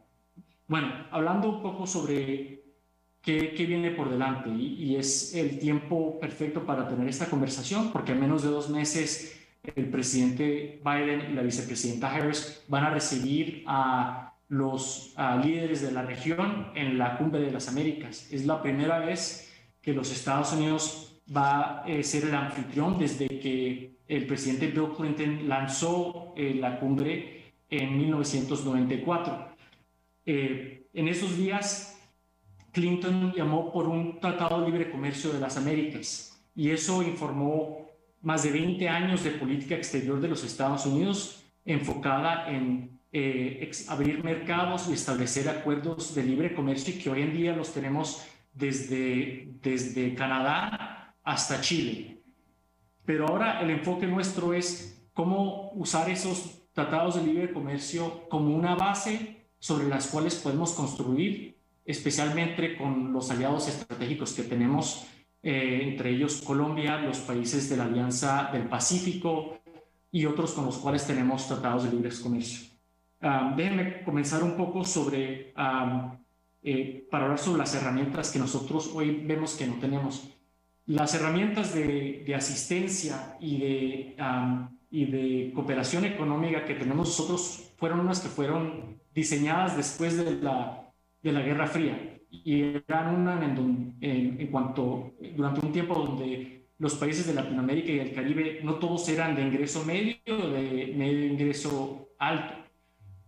Bueno, 0.67 0.91
hablando 1.11 1.47
un 1.47 1.61
poco 1.61 1.85
sobre 1.85 2.63
qué, 3.21 3.53
viene 3.67 3.91
por 3.91 4.09
delante 4.09 4.49
y, 4.49 4.95
es 4.95 5.35
el 5.35 5.59
tiempo 5.59 6.19
perfecto 6.19 6.65
para 6.65 6.87
tener 6.87 7.07
esta 7.07 7.27
conversación 7.27 7.91
porque 7.91 8.13
en 8.13 8.21
menos 8.21 8.41
de 8.41 8.49
dos 8.49 8.69
meses 8.69 9.46
el 9.75 9.89
presidente 9.89 10.81
Biden 10.83 11.31
y 11.31 11.33
la 11.33 11.41
vicepresidenta 11.41 12.13
Harris 12.13 12.63
van 12.67 12.85
a 12.85 12.89
recibir 12.89 13.63
a 13.67 14.33
los 14.49 15.13
líderes 15.43 15.81
de 15.81 15.91
la 15.91 16.03
región 16.03 16.71
en 16.75 16.97
la 16.97 17.17
Cumbre 17.17 17.41
de 17.41 17.51
las 17.51 17.67
Américas. 17.67 18.31
Es 18.31 18.45
la 18.45 18.61
primera 18.61 18.99
vez 18.99 19.51
que 19.81 19.93
los 19.93 20.11
Estados 20.11 20.53
Unidos 20.53 21.21
va 21.35 21.81
a 21.83 22.03
ser 22.03 22.25
el 22.25 22.35
anfitrión 22.35 22.97
desde 22.97 23.27
que 23.27 23.97
el 24.07 24.25
presidente 24.25 24.67
Bill 24.67 24.93
Clinton 24.95 25.49
lanzó 25.49 26.33
la 26.37 26.79
cumbre 26.79 27.53
en 27.69 27.97
1994. 27.97 29.47
en 30.25 31.07
esos 31.07 31.37
días, 31.37 31.99
Clinton 32.71 33.33
llamó 33.35 33.71
por 33.71 33.87
un 33.87 34.19
tratado 34.19 34.61
de 34.61 34.67
libre 34.69 34.91
comercio 34.91 35.33
de 35.33 35.39
las 35.39 35.57
Américas 35.57 36.39
y 36.55 36.69
eso 36.69 37.03
informó 37.03 37.86
más 38.21 38.43
de 38.43 38.51
20 38.51 38.89
años 38.89 39.23
de 39.23 39.31
política 39.31 39.75
exterior 39.75 40.19
de 40.19 40.27
los 40.27 40.43
Estados 40.43 40.85
Unidos 40.85 41.43
enfocada 41.65 42.49
en 42.49 42.99
eh, 43.11 43.71
abrir 43.87 44.23
mercados 44.23 44.87
y 44.89 44.93
establecer 44.93 45.49
acuerdos 45.49 46.15
de 46.15 46.23
libre 46.23 46.53
comercio 46.53 46.93
que 47.01 47.09
hoy 47.09 47.21
en 47.21 47.33
día 47.33 47.55
los 47.55 47.73
tenemos 47.73 48.25
desde, 48.53 49.49
desde 49.61 50.13
Canadá 50.15 51.15
hasta 51.23 51.61
Chile. 51.61 52.21
Pero 53.05 53.27
ahora 53.27 53.61
el 53.61 53.69
enfoque 53.69 54.07
nuestro 54.07 54.53
es 54.53 55.01
cómo 55.13 55.71
usar 55.73 56.09
esos 56.09 56.67
tratados 56.73 57.15
de 57.15 57.23
libre 57.23 57.53
comercio 57.53 58.27
como 58.29 58.55
una 58.55 58.75
base 58.75 59.47
sobre 59.59 59.87
las 59.87 60.07
cuales 60.07 60.35
podemos 60.35 60.73
construir, 60.73 61.57
especialmente 61.85 62.77
con 62.77 63.13
los 63.13 63.31
aliados 63.31 63.67
estratégicos 63.67 64.33
que 64.33 64.43
tenemos, 64.43 65.07
eh, 65.43 65.81
entre 65.83 66.11
ellos 66.11 66.41
Colombia, 66.41 66.97
los 66.97 67.19
países 67.19 67.69
de 67.69 67.77
la 67.77 67.85
Alianza 67.85 68.49
del 68.51 68.63
Pacífico, 68.63 69.59
y 70.11 70.25
otros 70.25 70.53
con 70.53 70.65
los 70.65 70.77
cuales 70.77 71.05
tenemos 71.05 71.47
tratados 71.47 71.83
de 71.83 71.91
libre 71.91 72.09
comercio. 72.23 72.67
déjenme 73.55 74.03
comenzar 74.03 74.43
un 74.43 74.55
poco 74.55 74.83
sobre, 74.83 75.53
eh, 76.63 77.07
para 77.11 77.25
hablar 77.25 77.39
sobre 77.39 77.59
las 77.59 77.75
herramientas 77.75 78.31
que 78.31 78.39
nosotros 78.39 78.91
hoy 78.93 79.23
vemos 79.25 79.55
que 79.55 79.67
no 79.67 79.75
tenemos. 79.75 80.29
Las 80.85 81.13
herramientas 81.13 81.75
de, 81.75 82.23
de 82.25 82.35
asistencia 82.35 83.37
y 83.39 83.59
de, 83.59 84.15
y 84.89 85.05
de 85.05 85.51
cooperación 85.53 86.05
económica 86.05 86.65
que 86.65 86.75
tenemos 86.75 87.09
nosotros 87.09 87.73
fueron 87.77 87.99
unas 87.99 88.21
que 88.21 88.29
fueron 88.29 88.99
diseñadas 89.13 89.75
después 89.75 90.17
de 90.17 90.37
la, 90.37 90.89
de 91.21 91.31
la 91.31 91.41
Guerra 91.41 91.67
Fría 91.67 92.16
y 92.43 92.81
eran 92.87 93.15
una 93.15 93.43
en, 93.43 93.95
en, 94.01 94.41
en 94.41 94.47
cuanto, 94.47 95.13
durante 95.35 95.65
un 95.65 95.71
tiempo 95.71 95.95
donde 95.95 96.57
los 96.79 96.95
países 96.95 97.25
de 97.25 97.33
Latinoamérica 97.33 97.91
y 97.91 97.99
el 97.99 98.13
Caribe 98.13 98.59
no 98.63 98.75
todos 98.75 99.07
eran 99.09 99.35
de 99.35 99.41
ingreso 99.41 99.83
medio 99.85 100.17
o 100.27 100.49
de 100.49 100.93
medio 100.95 101.25
ingreso 101.25 102.09
alto. 102.19 102.53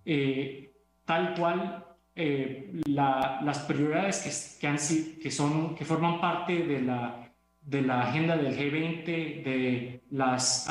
Eh, 0.06 0.74
tal 1.06 1.34
cual 1.36 1.86
eh, 2.16 2.82
las 2.86 3.60
prioridades 3.60 4.20
que, 4.20 4.60
que, 4.62 4.68
han, 4.68 4.78
que, 5.22 5.32
son, 5.32 5.76
que 5.76 5.86
forman 5.86 6.22
parte 6.22 6.64
de 6.64 6.82
la, 6.82 7.32
de 7.62 7.82
la 7.82 8.02
agenda 8.10 8.38
del 8.38 8.56
G20, 8.56 9.06
de 9.06 10.02
las 10.12 10.68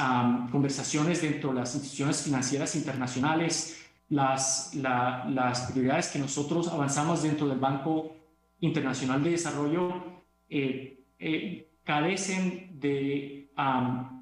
conversaciones 0.51 1.23
dentro 1.23 1.51
de 1.51 1.61
las 1.61 1.75
instituciones 1.75 2.23
financieras 2.23 2.77
internacionales, 2.77 3.85
las, 4.09 4.75
las 4.75 5.71
prioridades 5.73 6.09
que 6.09 6.19
nosotros 6.19 6.69
avanzamos 6.69 7.23
dentro 7.23 7.49
del 7.49 7.59
Banco 7.59 8.18
Internacional 8.61 9.23
de 9.23 9.31
Desarrollo, 9.31 10.23
eh, 10.49 11.01
eh 11.19 11.65
carecen 11.85 12.79
de, 12.79 13.51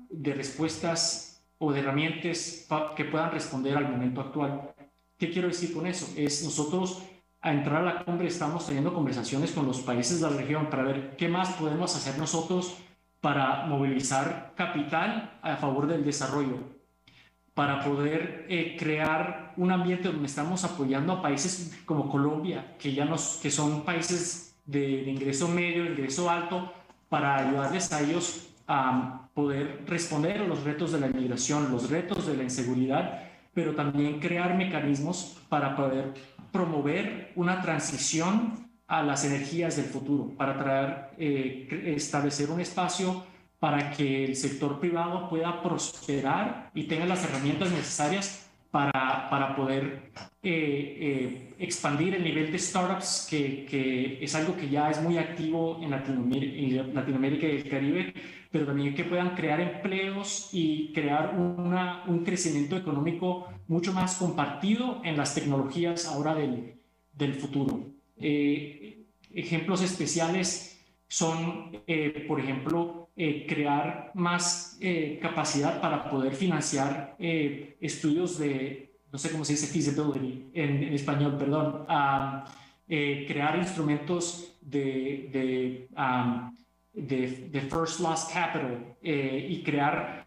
de 0.09 0.35
respuestas 0.35 1.45
o 1.59 1.73
de 1.73 1.81
herramientas 1.81 2.69
que 2.97 3.05
puedan 3.05 3.33
responder 3.33 3.77
al 3.77 3.91
momento 3.91 4.21
actual. 4.21 4.73
¿Qué 5.19 5.31
quiero 5.31 5.49
decir 5.49 5.73
con 5.73 5.85
eso? 5.85 6.07
Es 6.17 6.45
nosotros 6.45 7.03
a 7.41 7.53
entrar 7.53 7.83
a 7.83 7.95
la 7.95 8.05
cumbre 8.05 8.29
estamos 8.29 8.67
teniendo 8.67 8.95
conversaciones 8.95 9.51
con 9.51 9.67
los 9.67 9.81
países 9.81 10.21
de 10.21 10.31
la 10.31 10.37
región 10.37 10.71
para 10.71 10.85
ver 10.85 11.17
qué 11.17 11.29
más 11.29 11.55
podemos 11.55 11.97
hacer 11.97 12.19
nosotros 12.19 12.77
para 13.21 13.67
movilizar 13.67 14.53
capital 14.57 15.39
a 15.43 15.57
favor 15.57 15.89
del 15.89 16.05
desarrollo, 16.05 16.59
para 17.57 17.83
poder 17.83 18.45
eh, 18.51 18.77
crear 18.79 19.55
un 19.57 19.73
ambiente 19.73 20.09
donde 20.09 20.27
estamos 20.27 20.63
apoyando 20.63 21.15
a 21.15 21.23
países 21.23 21.75
como 21.87 22.11
Colombia, 22.11 22.77
que 22.79 22.93
ya 22.93 23.07
nos, 23.07 23.39
que 23.43 23.51
son 23.51 23.83
países 23.83 24.55
de, 24.67 25.05
de 25.05 25.11
ingreso 25.11 25.49
medio, 25.49 25.87
ingreso 25.87 26.29
alto, 26.29 26.71
para 27.09 27.37
ayudarles 27.37 27.91
a 27.95 28.03
ellos 28.03 28.51
a 28.69 29.31
poder 29.33 29.85
responder 29.87 30.43
a 30.43 30.47
los 30.47 30.65
retos 30.65 30.93
de 30.93 31.01
la 31.01 31.07
inmigración, 31.07 31.73
los 31.73 31.89
retos 31.89 32.27
de 32.27 32.37
la 32.37 32.43
inseguridad, 32.43 33.23
pero 33.55 33.75
también 33.75 34.21
crear 34.21 34.55
mecanismos 34.55 35.39
para 35.49 35.75
poder 35.75 36.13
promover 36.53 37.33
una 37.37 37.63
transición 37.63 38.69
a 38.87 39.03
las 39.03 39.25
energías 39.25 39.77
del 39.77 39.87
futuro, 39.87 40.31
para 40.37 40.59
traer, 40.59 41.09
eh, 41.17 41.95
establecer 41.97 42.51
un 42.51 42.61
espacio 42.61 43.25
para 43.59 43.91
que 43.91 44.25
el 44.25 44.37
sector 44.37 44.79
privado 44.81 45.29
pueda 45.29 45.63
prosperar 45.63 46.71
y 46.75 46.85
tenga 46.85 47.07
las 47.07 47.25
herramientas 47.25 47.71
necesarias 47.71 48.47
para, 48.71 49.31
para 49.31 49.57
poder 49.57 50.13
eh, 50.43 50.99
eh, 51.01 51.55
expandir 51.59 52.15
el 52.15 52.23
nivel 52.23 52.53
de 52.53 52.59
startups, 52.59 53.27
que, 53.31 53.65
que, 53.65 54.23
es 54.23 54.35
algo 54.35 54.55
que 54.55 54.69
ya 54.69 54.91
es 54.91 55.01
muy 55.01 55.17
activo 55.17 55.81
en 55.83 55.91
Latinoamérica, 55.91 57.47
y 57.47 57.57
el 57.57 57.69
Caribe, 57.71 58.13
pero 58.51 58.67
también 58.67 58.95
que 58.95 59.05
puedan 59.05 59.35
crear 59.35 59.61
empleos 59.61 60.51
y 60.53 60.93
crear 60.93 61.35
una, 61.35 62.05
un 62.07 62.23
crecimiento 62.23 62.77
económico 62.77 63.49
mucho 63.67 63.95
más 63.95 64.17
compartido 64.17 65.01
en 65.05 65.17
las 65.17 65.35
tecnologías 65.35 66.07
ahora 66.07 66.35
del, 66.35 66.75
del 67.15 67.33
futuro. 67.33 67.81
Eh, 68.19 69.07
ejemplos 69.33 69.83
especiales 69.83 70.85
son, 71.09 71.83
por 72.29 72.41
ejemplo, 72.41 73.06
eh, 73.19 73.47
crear 73.49 74.11
más 74.13 74.77
eh, 74.79 75.19
capacidad 75.23 75.81
para 75.81 76.11
poder 76.11 76.35
financiar 76.35 77.17
eh, 77.19 77.79
estudios 77.81 78.39
de, 78.39 78.95
no 79.11 79.19
sé 79.19 79.31
cómo 79.31 79.43
se 79.43 79.55
dice, 79.55 79.67
feasibility 79.69 80.51
en, 80.53 80.93
español, 80.93 81.39
perdón, 81.39 81.87
crear 82.87 83.57
instrumentos 83.57 84.59
de, 84.61 85.31
de, 85.33 85.89
de, 86.93 87.61
first 87.63 88.01
loss 88.01 88.29
capital 88.31 88.97
y 89.03 89.63
crear 89.63 90.27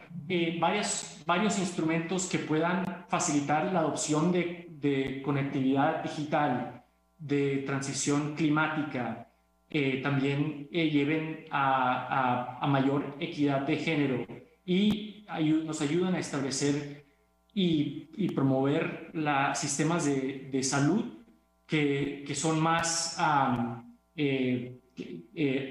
varios, 0.60 1.22
varios 1.27 1.60
instrumentos 1.60 2.25
que 2.25 2.39
puedan 2.39 3.05
facilitar 3.08 3.72
la 3.72 3.81
adopción 3.81 4.31
de, 4.31 4.65
de 4.67 5.22
conectividad 5.22 6.01
digital, 6.01 6.84
de 7.19 7.63
transición 7.67 8.34
climática, 8.36 9.28
eh, 9.72 10.00
también 10.02 10.68
eh, 10.72 10.90
lleven 10.90 11.46
a, 11.52 12.58
a, 12.60 12.66
mayor 12.66 13.16
equidad 13.20 13.62
de 13.62 13.78
género 13.78 14.26
y 14.66 15.28
nos 15.64 15.80
ayudan 15.82 16.16
a 16.16 16.20
establecer 16.20 17.06
y, 17.54 18.10
y 18.18 18.32
promover 18.32 19.12
la, 19.14 19.54
sistemas 19.54 20.06
de, 20.06 20.50
de 20.52 20.64
salud 20.64 21.06
que, 21.68 22.24
que, 22.26 22.34
son 22.34 22.60
más, 22.60 23.16
eh, 24.16 24.80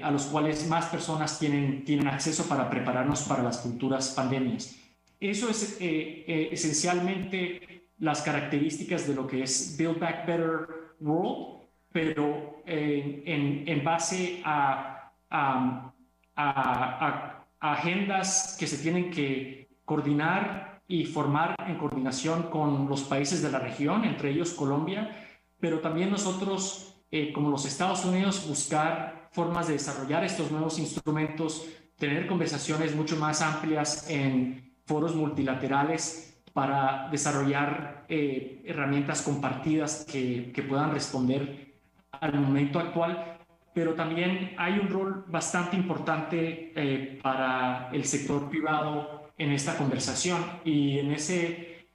a 0.01 0.11
los 0.11 0.27
cuales 0.27 0.65
más 0.69 0.85
personas 0.85 1.37
tienen, 1.37 1.83
tienen 1.83 2.07
acceso 2.07 2.47
para 2.47 2.69
prepararnos 2.69 3.23
para 3.23 3.43
las 3.43 3.61
futuras 3.61 4.11
pandemias. 4.11 4.77
Eso 5.19 5.49
es 5.49 5.77
esencialmente 5.81 7.89
las 7.97 8.21
características 8.21 9.09
de 9.09 9.15
lo 9.15 9.27
que 9.27 9.43
es 9.43 9.75
Build 9.77 9.99
Back 9.99 10.25
Better 10.25 10.67
World 11.01 11.58
pero 11.91 12.61
en, 12.65 13.67
en, 13.67 13.83
base 13.83 14.41
a, 14.45 15.11
a, 15.29 15.93
a, 16.35 17.45
agendas 17.59 18.55
que 18.59 18.67
se 18.67 18.77
tienen 18.77 19.11
que 19.11 19.69
coordinar 19.85 20.81
y 20.87 21.05
formar 21.05 21.55
en 21.67 21.77
coordinación 21.77 22.43
con 22.43 22.87
los 22.87 23.03
países 23.03 23.41
de 23.41 23.51
la 23.51 23.59
región, 23.59 24.05
entre 24.05 24.31
ellos 24.31 24.53
Colombia, 24.53 25.27
pero 25.59 25.79
también 25.79 26.09
nosotros, 26.09 27.03
eh, 27.11 27.33
como 27.33 27.49
los 27.49 27.65
Estados 27.65 28.05
Unidos, 28.05 28.47
buscar 28.47 29.29
formas 29.31 29.67
de 29.67 29.73
desarrollar 29.73 30.23
estos 30.23 30.51
nuevos 30.51 30.79
instrumentos, 30.79 31.67
tener 31.97 32.27
conversaciones 32.27 32.95
mucho 32.95 33.17
más 33.17 33.41
amplias 33.41 34.09
en 34.09 34.73
foros 34.85 35.15
multilaterales 35.15 36.41
para 36.53 37.09
desarrollar 37.11 38.05
eh, 38.09 38.63
herramientas 38.65 39.21
compartidas 39.21 40.05
que, 40.09 40.51
que 40.51 40.63
puedan 40.63 40.91
responder 40.91 41.68
al 42.11 42.39
momento 42.39 42.79
actual, 42.79 43.37
pero 43.73 43.93
también 43.93 44.55
hay 44.57 44.79
un 44.79 44.89
rol 44.89 45.25
bastante 45.27 45.75
importante 45.77 46.73
eh, 46.75 47.19
para 47.21 47.89
el 47.93 48.03
sector 48.05 48.49
privado 48.49 49.31
en 49.37 49.51
esta 49.51 49.77
conversación. 49.77 50.43
Y 50.63 50.99
en 50.99 51.11
ese 51.13 51.87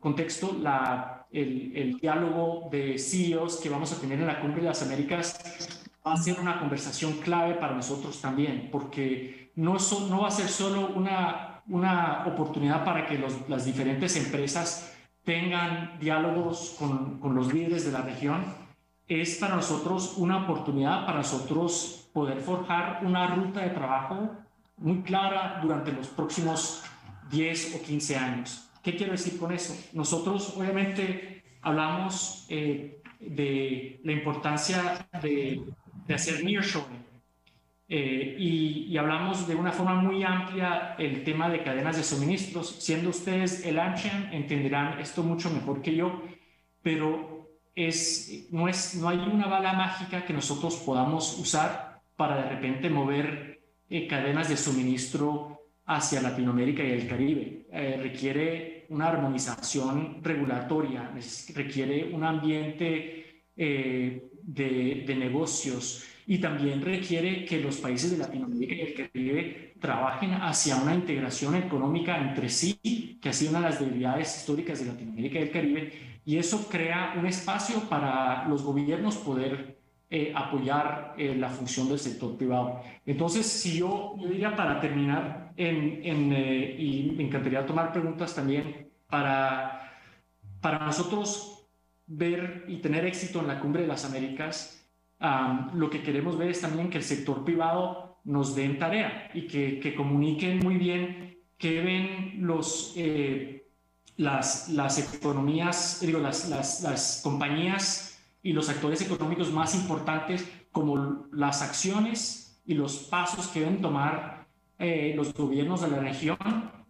contexto 0.00 0.56
la, 0.60 1.26
el, 1.30 1.98
diálogo 2.00 2.68
de 2.70 2.98
CEOs 2.98 3.56
que 3.56 3.68
vamos 3.68 3.92
a 3.92 4.00
tener 4.00 4.20
en 4.20 4.26
la 4.26 4.40
Cumbre 4.40 4.62
de 4.62 4.68
las 4.68 4.82
Américas 4.82 5.82
va 6.06 6.14
a 6.14 6.16
ser 6.16 6.38
una 6.40 6.58
conversación 6.58 7.14
clave 7.14 7.54
para 7.54 7.74
nosotros 7.74 8.20
también, 8.20 8.68
porque 8.70 9.50
no, 9.56 9.76
no 10.08 10.22
va 10.22 10.28
a 10.28 10.30
ser 10.30 10.48
solo 10.48 10.92
una, 10.94 11.62
una 11.68 12.24
oportunidad 12.26 12.84
para 12.84 13.06
que 13.06 13.18
las 13.48 13.64
diferentes 13.64 14.16
empresas 14.16 14.96
tengan 15.24 15.98
diálogos 15.98 16.76
con, 16.78 17.18
con 17.18 17.34
los 17.34 17.52
líderes 17.52 17.86
de 17.86 17.92
la 17.92 18.02
región, 18.02 18.44
es 19.08 19.36
para 19.36 19.56
nosotros 19.56 20.14
una 20.16 20.44
oportunidad 20.44 21.04
para 21.04 21.18
nosotros 21.18 22.08
poder 22.12 22.40
forjar 22.40 23.00
una 23.04 23.26
ruta 23.34 23.60
de 23.60 23.70
trabajo 23.70 24.30
muy 24.78 25.02
clara 25.02 25.60
durante 25.62 25.92
los 25.92 26.08
próximos 26.08 26.82
10 27.30 27.76
o 27.76 27.82
15 27.82 28.16
años. 28.16 28.70
¿Qué 28.82 28.96
quiero 28.96 29.12
decir 29.12 29.38
con 29.38 29.52
eso? 29.52 29.74
Nosotros 29.92 30.54
obviamente 30.56 31.42
hablamos 31.62 32.46
eh, 32.48 33.00
de 33.20 34.00
la 34.04 34.12
importancia 34.12 35.06
de, 35.22 35.62
de 36.06 36.14
hacer 36.14 36.44
nearshoring 36.44 37.04
eh, 37.86 38.36
y, 38.38 38.96
hablamos 38.96 39.46
de 39.46 39.54
una 39.54 39.70
forma 39.70 39.94
muy 39.96 40.22
amplia 40.22 40.94
el 40.98 41.22
tema 41.22 41.50
de 41.50 41.62
cadenas 41.62 41.96
de 41.96 42.02
suministros. 42.02 42.76
Siendo 42.80 43.10
ustedes 43.10 43.64
el 43.66 43.78
AmCham, 43.78 44.32
entenderán 44.32 44.98
esto 45.00 45.22
mucho 45.22 45.50
mejor 45.50 45.82
que 45.82 45.94
yo, 45.94 46.22
pero 46.82 47.33
no, 47.76 48.68
es, 48.68 48.94
no 48.94 49.08
hay 49.08 49.18
una 49.18 49.46
bala 49.46 49.72
mágica 49.72 50.24
que 50.24 50.32
nosotros 50.32 50.76
podamos 50.76 51.38
usar 51.38 52.00
para 52.16 52.36
de 52.36 52.48
repente 52.50 52.88
mover 52.88 53.60
eh, 53.90 54.06
cadenas 54.06 54.48
de 54.48 54.56
suministro 54.56 55.60
hacia 55.86 56.22
Latinoamérica 56.22 56.82
y 56.84 56.92
el 56.92 57.08
Caribe. 57.08 57.66
Eh, 57.72 57.98
requiere 58.00 58.86
una 58.90 59.08
armonización 59.08 60.22
regulatoria, 60.22 61.10
requiere 61.54 62.12
un 62.12 62.24
ambiente 62.24 63.44
eh, 63.56 64.30
de, 64.42 65.04
de 65.06 65.14
negocios 65.16 66.04
y 66.26 66.38
también 66.38 66.80
requiere 66.80 67.44
que 67.44 67.60
los 67.60 67.78
países 67.78 68.12
de 68.12 68.18
Latinoamérica 68.18 68.74
y 68.74 68.80
el 68.80 68.94
Caribe 68.94 69.74
trabajen 69.80 70.32
hacia 70.32 70.76
una 70.76 70.94
integración 70.94 71.54
económica 71.56 72.16
entre 72.16 72.48
sí, 72.48 73.18
que 73.20 73.28
ha 73.28 73.32
sido 73.32 73.50
una 73.50 73.60
de 73.60 73.68
las 73.70 73.80
debilidades 73.80 74.36
históricas 74.38 74.80
de 74.80 74.86
Latinoamérica 74.86 75.38
y 75.38 75.42
el 75.42 75.50
Caribe, 75.50 75.92
y 76.24 76.38
eso 76.38 76.68
crea 76.68 77.14
un 77.18 77.26
espacio 77.26 77.80
para 77.88 78.48
los 78.48 78.62
gobiernos 78.62 79.16
poder 79.16 79.78
eh, 80.10 80.32
apoyar 80.34 81.14
eh, 81.18 81.34
la 81.34 81.48
función 81.48 81.88
del 81.88 81.98
sector 81.98 82.36
privado. 82.36 82.80
Entonces, 83.04 83.46
si 83.46 83.78
yo, 83.78 84.14
diría 84.16 84.54
para 84.54 84.80
terminar, 84.80 85.52
en, 85.56 86.00
en, 86.04 86.32
eh, 86.32 86.76
y 86.78 87.12
me 87.16 87.24
encantaría 87.24 87.66
tomar 87.66 87.92
preguntas 87.92 88.34
también, 88.34 88.90
para, 89.08 89.92
para 90.60 90.78
nosotros 90.86 91.66
ver 92.06 92.64
y 92.68 92.76
tener 92.76 93.04
éxito 93.06 93.40
en 93.40 93.48
la 93.48 93.60
cumbre 93.60 93.82
de 93.82 93.88
las 93.88 94.04
Américas, 94.04 94.80
lo 95.72 95.88
que 95.88 96.02
queremos 96.02 96.36
ver 96.36 96.50
es 96.50 96.60
también 96.60 96.90
que 96.90 96.98
el 96.98 97.04
sector 97.04 97.44
privado 97.44 98.18
nos 98.24 98.54
dé 98.54 98.64
en 98.64 98.78
tarea 98.78 99.30
y 99.32 99.46
que, 99.46 99.80
que 99.80 99.94
comuniquen 99.94 100.58
muy 100.58 100.76
bien 100.76 101.38
qué 101.56 101.80
ven 101.80 102.46
los, 102.46 102.94
las, 104.16 104.68
las 104.68 104.98
economías, 104.98 105.98
digo, 106.00 106.18
las, 106.18 106.48
las, 106.48 106.82
las 106.82 107.20
compañías 107.22 108.18
y 108.42 108.52
los 108.52 108.68
actores 108.68 109.00
económicos 109.00 109.50
más 109.52 109.74
importantes 109.74 110.46
como 110.70 111.26
las 111.32 111.62
acciones 111.62 112.60
y 112.66 112.74
los 112.74 112.96
pasos 112.96 113.48
que 113.48 113.60
deben 113.60 113.80
tomar 113.80 114.46
eh, 114.78 115.12
los 115.16 115.32
gobiernos 115.34 115.82
de 115.82 115.88
la 115.88 115.98
región 115.98 116.36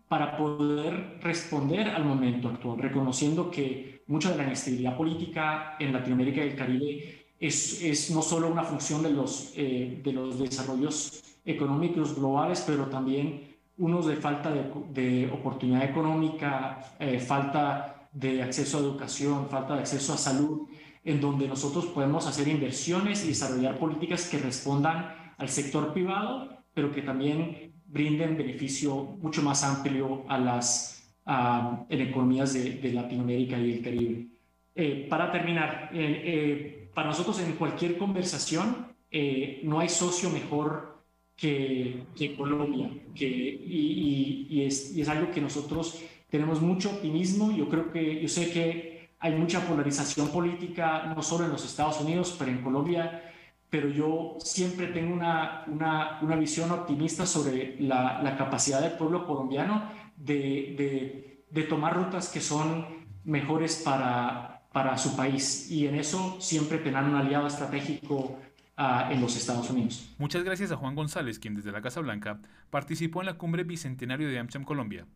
para 0.09 0.37
poder 0.37 1.19
responder 1.23 1.89
al 1.89 2.05
momento 2.05 2.49
actual, 2.49 2.79
reconociendo 2.79 3.51
que 3.51 4.03
mucha 4.07 4.31
de 4.31 4.37
la 4.37 4.45
inestabilidad 4.45 4.97
política 4.97 5.77
en 5.79 5.93
Latinoamérica 5.93 6.45
y 6.45 6.49
el 6.49 6.57
Caribe 6.57 7.27
es, 7.39 7.83
es 7.83 8.11
no 8.11 8.23
solo 8.23 8.49
una 8.49 8.63
función 8.63 9.03
de 9.03 9.11
los, 9.11 9.53
eh, 9.57 10.01
de 10.03 10.13
los 10.13 10.39
desarrollos 10.39 11.23
económicos 11.45 12.15
globales, 12.15 12.65
pero 12.67 12.87
también 12.87 13.54
unos 13.79 14.07
de 14.07 14.17
falta 14.17 14.51
de, 14.51 14.71
de 14.93 15.31
oportunidad 15.33 15.85
económica, 15.85 16.95
eh, 16.99 17.19
falta 17.19 18.09
de 18.13 18.43
acceso 18.43 18.79
a 18.79 18.81
educación, 18.81 19.49
falta 19.49 19.75
de 19.75 19.81
acceso 19.81 20.13
a 20.13 20.17
salud, 20.17 20.69
en 21.05 21.21
donde 21.21 21.49
nosotros 21.49 21.87
podemos 21.87 22.27
hacer 22.27 22.49
inversiones 22.49 23.25
y 23.25 23.29
desarrollar 23.29 23.79
políticas 23.79 24.29
que 24.29 24.39
respondan 24.39 25.15
al 25.37 25.49
sector 25.49 25.93
privado, 25.93 26.63
pero 26.73 26.93
que 26.93 27.03
también 27.03 27.73
brinden 27.87 28.37
beneficio 28.37 28.95
mucho 29.21 29.43
más 29.43 29.63
amplio 29.63 30.25
a 30.29 30.39
las 30.39 30.95
a, 31.27 31.85
en 31.89 32.01
economías 32.01 32.53
de, 32.53 32.75
de, 32.75 32.93
Latinoamérica 32.93 33.59
y 33.59 33.73
el 33.73 33.83
Caribe. 33.83 34.27
Eh, 34.75 35.07
para 35.09 35.33
terminar, 35.33 35.91
eh, 35.93 36.23
eh 36.25 36.81
para 36.95 37.09
nosotros 37.09 37.41
en 37.41 37.53
cualquier 37.53 37.99
conversación 37.99 38.95
eh, 39.11 39.61
no 39.65 39.81
hay 39.81 39.89
socio 39.89 40.31
mejor 40.31 40.94
que, 41.37 42.05
que 42.17 42.37
Colombia 42.37 42.91
que, 43.15 43.27
y, 43.27 44.63
es, 44.63 44.97
es, 44.97 45.09
algo 45.09 45.31
que 45.31 45.41
nosotros 45.41 46.01
tenemos 46.31 46.61
mucho 46.61 46.91
optimismo. 46.91 47.53
Yo 47.53 47.69
creo 47.69 47.91
que, 47.93 48.21
yo 48.23 48.29
sé 48.29 48.51
que 48.51 49.11
hay 49.19 49.35
mucha 49.35 49.67
polarización 49.67 50.29
política, 50.29 51.13
no 51.15 51.23
solo 51.23 51.45
en 51.45 51.53
los 51.53 51.65
Estados 51.65 52.01
Unidos, 52.01 52.35
pero 52.39 52.51
en 52.51 52.63
Colombia, 52.63 53.33
pero 53.71 53.89
yo 53.89 54.37
siempre 54.39 54.89
tengo 54.89 55.13
una, 55.13 55.65
una, 55.67 56.21
una 56.23 56.37
visión 56.37 56.71
optimista 56.71 57.27
sobre 57.27 57.77
la, 57.81 58.23
la, 58.23 58.37
capacidad 58.37 58.81
del 58.81 58.93
pueblo 58.93 59.27
colombiano 59.27 59.91
de, 60.17 60.75
de, 60.79 61.45
de 61.51 61.63
tomar 61.65 61.97
rutas 61.97 62.29
que 62.29 62.41
son 62.41 63.05
mejores 63.25 63.83
para, 63.85 64.63
para 64.73 64.97
su 64.99 65.17
país 65.17 65.71
y 65.71 65.87
en 65.87 65.97
eso 65.97 66.37
siempre 66.41 66.79
tener 66.79 67.03
un 67.03 67.15
aliado 67.15 67.47
estratégico 67.47 68.39
en 68.77 69.21
los 69.21 69.37
Estados 69.37 69.71
Unidos. 69.71 70.15
Muchas 70.19 70.43
gracias 70.43 70.73
a 70.73 70.77
Juan 70.77 70.95
González, 70.95 71.39
quien 71.39 71.55
desde 71.55 71.73
la 71.73 71.83
Casa 71.83 72.01
Blanca 72.01 72.41
participó 72.71 73.21
en 73.21 73.27
la 73.27 73.39
cumbre 73.39 73.65
bicentenario 73.65 74.29
de 74.29 74.39
AmCham 74.39 74.65
Colombia. 74.65 75.07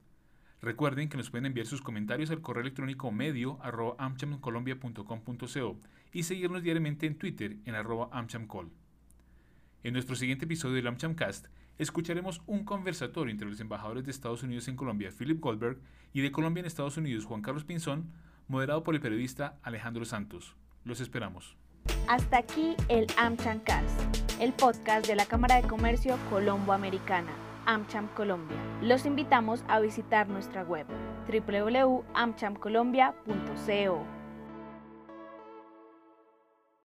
Recuerden 0.60 1.08
que 1.08 1.16
nos 1.16 1.30
pueden 1.30 1.46
enviar 1.46 1.66
sus 1.66 1.82
comentarios 1.82 2.30
al 2.30 2.40
correo 2.40 2.62
electrónico 2.62 3.12
medio 3.12 3.58
y 6.12 6.22
seguirnos 6.22 6.62
diariamente 6.62 7.06
en 7.06 7.16
Twitter 7.16 7.56
en 7.64 7.74
arroba 7.74 8.08
amchamcol. 8.12 8.70
En 9.84 9.92
nuestro 9.92 10.16
siguiente 10.16 10.46
episodio 10.46 10.74
del 10.74 10.88
AmChamcast 10.88 11.46
escucharemos 11.78 12.42
un 12.46 12.64
conversatorio 12.64 13.30
entre 13.30 13.48
los 13.48 13.60
embajadores 13.60 14.04
de 14.04 14.10
Estados 14.10 14.42
Unidos 14.42 14.66
en 14.66 14.74
Colombia, 14.74 15.12
Philip 15.16 15.40
Goldberg, 15.40 15.78
y 16.12 16.22
de 16.22 16.32
Colombia 16.32 16.60
en 16.60 16.66
Estados 16.66 16.96
Unidos, 16.96 17.24
Juan 17.24 17.42
Carlos 17.42 17.64
Pinzón, 17.64 18.10
moderado 18.48 18.82
por 18.82 18.96
el 18.96 19.00
periodista 19.00 19.58
Alejandro 19.62 20.04
Santos. 20.04 20.56
Los 20.84 21.00
esperamos. 21.00 21.56
Hasta 22.08 22.38
aquí 22.38 22.74
el 22.88 23.06
AmChamcast, 23.18 24.00
el 24.40 24.54
podcast 24.54 25.06
de 25.06 25.14
la 25.14 25.26
Cámara 25.26 25.60
de 25.60 25.68
Comercio 25.68 26.16
Colombo-Americana, 26.30 27.30
AmCham 27.66 28.08
Colombia. 28.14 28.56
Los 28.80 29.04
invitamos 29.04 29.62
a 29.68 29.78
visitar 29.78 30.26
nuestra 30.26 30.62
web 30.62 30.86
www.amchamcolombia.co. 31.28 34.17